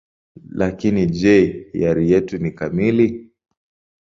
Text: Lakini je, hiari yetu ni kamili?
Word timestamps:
Lakini 0.61 1.03
je, 1.19 1.35
hiari 1.73 2.03
yetu 2.11 2.35
ni 2.43 2.51
kamili? 2.57 3.07